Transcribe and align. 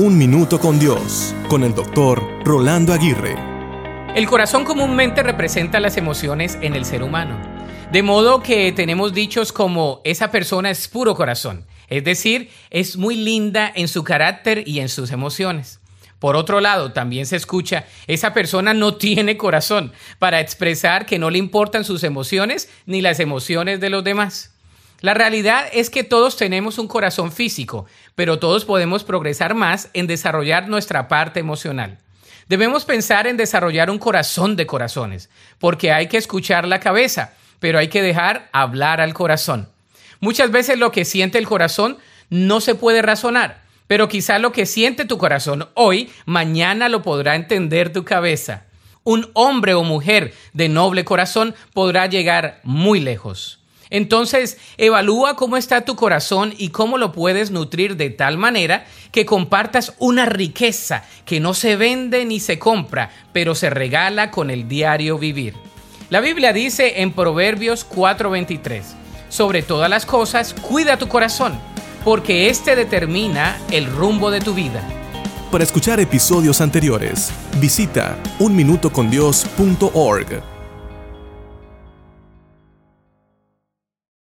Un 0.00 0.16
Minuto 0.16 0.60
con 0.60 0.78
Dios, 0.78 1.34
con 1.48 1.64
el 1.64 1.74
doctor 1.74 2.22
Rolando 2.44 2.92
Aguirre. 2.92 3.34
El 4.14 4.28
corazón 4.28 4.64
comúnmente 4.64 5.24
representa 5.24 5.80
las 5.80 5.96
emociones 5.96 6.56
en 6.60 6.76
el 6.76 6.84
ser 6.84 7.02
humano. 7.02 7.36
De 7.90 8.04
modo 8.04 8.40
que 8.40 8.70
tenemos 8.70 9.12
dichos 9.12 9.52
como 9.52 10.00
esa 10.04 10.30
persona 10.30 10.70
es 10.70 10.86
puro 10.86 11.16
corazón, 11.16 11.66
es 11.88 12.04
decir, 12.04 12.48
es 12.70 12.96
muy 12.96 13.16
linda 13.16 13.72
en 13.74 13.88
su 13.88 14.04
carácter 14.04 14.62
y 14.68 14.78
en 14.78 14.88
sus 14.88 15.10
emociones. 15.10 15.80
Por 16.20 16.36
otro 16.36 16.60
lado, 16.60 16.92
también 16.92 17.26
se 17.26 17.34
escucha, 17.34 17.84
esa 18.06 18.32
persona 18.32 18.74
no 18.74 18.94
tiene 18.94 19.36
corazón 19.36 19.92
para 20.20 20.38
expresar 20.38 21.06
que 21.06 21.18
no 21.18 21.28
le 21.28 21.38
importan 21.38 21.82
sus 21.82 22.04
emociones 22.04 22.68
ni 22.86 23.00
las 23.00 23.18
emociones 23.18 23.80
de 23.80 23.90
los 23.90 24.04
demás. 24.04 24.57
La 25.00 25.14
realidad 25.14 25.68
es 25.72 25.90
que 25.90 26.02
todos 26.02 26.36
tenemos 26.36 26.76
un 26.76 26.88
corazón 26.88 27.30
físico, 27.30 27.86
pero 28.16 28.40
todos 28.40 28.64
podemos 28.64 29.04
progresar 29.04 29.54
más 29.54 29.90
en 29.92 30.08
desarrollar 30.08 30.68
nuestra 30.68 31.06
parte 31.06 31.38
emocional. 31.38 31.98
Debemos 32.48 32.84
pensar 32.84 33.28
en 33.28 33.36
desarrollar 33.36 33.90
un 33.90 33.98
corazón 33.98 34.56
de 34.56 34.66
corazones, 34.66 35.30
porque 35.60 35.92
hay 35.92 36.08
que 36.08 36.16
escuchar 36.16 36.66
la 36.66 36.80
cabeza, 36.80 37.34
pero 37.60 37.78
hay 37.78 37.88
que 37.88 38.02
dejar 38.02 38.48
hablar 38.52 39.00
al 39.00 39.14
corazón. 39.14 39.68
Muchas 40.18 40.50
veces 40.50 40.78
lo 40.78 40.90
que 40.90 41.04
siente 41.04 41.38
el 41.38 41.46
corazón 41.46 41.98
no 42.28 42.60
se 42.60 42.74
puede 42.74 43.00
razonar, 43.00 43.62
pero 43.86 44.08
quizá 44.08 44.40
lo 44.40 44.50
que 44.50 44.66
siente 44.66 45.04
tu 45.04 45.16
corazón 45.16 45.68
hoy, 45.74 46.10
mañana 46.26 46.88
lo 46.88 47.02
podrá 47.02 47.36
entender 47.36 47.92
tu 47.92 48.04
cabeza. 48.04 48.64
Un 49.04 49.30
hombre 49.34 49.74
o 49.74 49.84
mujer 49.84 50.34
de 50.54 50.68
noble 50.68 51.04
corazón 51.04 51.54
podrá 51.72 52.06
llegar 52.06 52.60
muy 52.64 52.98
lejos. 52.98 53.60
Entonces, 53.90 54.58
evalúa 54.76 55.36
cómo 55.36 55.56
está 55.56 55.84
tu 55.84 55.96
corazón 55.96 56.54
y 56.56 56.70
cómo 56.70 56.98
lo 56.98 57.12
puedes 57.12 57.50
nutrir 57.50 57.96
de 57.96 58.10
tal 58.10 58.38
manera 58.38 58.86
que 59.12 59.24
compartas 59.24 59.94
una 59.98 60.26
riqueza 60.26 61.04
que 61.24 61.40
no 61.40 61.54
se 61.54 61.76
vende 61.76 62.24
ni 62.24 62.40
se 62.40 62.58
compra, 62.58 63.10
pero 63.32 63.54
se 63.54 63.70
regala 63.70 64.30
con 64.30 64.50
el 64.50 64.68
diario 64.68 65.18
vivir. 65.18 65.54
La 66.10 66.20
Biblia 66.20 66.52
dice 66.52 67.02
en 67.02 67.12
Proverbios 67.12 67.84
4:23, 67.84 68.82
sobre 69.28 69.62
todas 69.62 69.90
las 69.90 70.06
cosas, 70.06 70.54
cuida 70.54 70.96
tu 70.96 71.08
corazón, 71.08 71.58
porque 72.04 72.48
éste 72.48 72.76
determina 72.76 73.58
el 73.70 73.86
rumbo 73.86 74.30
de 74.30 74.40
tu 74.40 74.54
vida. 74.54 74.82
Para 75.50 75.64
escuchar 75.64 75.98
episodios 76.00 76.60
anteriores, 76.60 77.30
visita 77.58 78.18
unminutocondios.org. 78.38 80.57